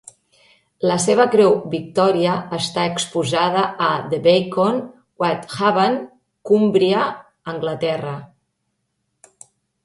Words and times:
La 0.91 0.95
seva 1.01 1.25
Creu 1.33 1.51
Victòria 1.73 2.37
està 2.59 2.85
exposada 2.91 3.65
a 3.89 3.89
The 4.13 4.19
Beacon, 4.29 4.81
Whitehaven, 5.25 5.99
Cumbria, 6.51 7.05
Anglaterra. 7.55 8.17